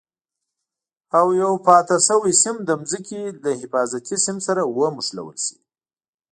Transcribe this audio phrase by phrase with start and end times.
[1.19, 5.57] او یو پاتې شوی سیم د ځمکې له حفاظتي سیم سره ونښلول شي.